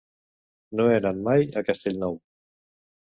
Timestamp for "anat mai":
0.99-1.45